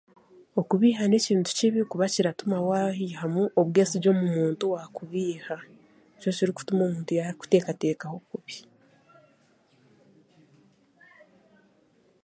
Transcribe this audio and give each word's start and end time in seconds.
Okubeiha 0.59 1.03
n'ekintu 1.07 1.49
kibi 1.57 1.81
kuba 1.91 2.05
kiratuma 2.13 2.57
waayeyihamu 2.67 3.43
obwesigye 3.61 4.09
omu 4.13 4.25
muntu 4.35 4.61
owaakubeiha. 4.65 5.55
Nikyo 6.13 6.29
kirikutuma 6.37 6.81
omuntu 6.85 7.11
yaakuteekateekaho 7.19 8.17
kubi. 8.29 8.55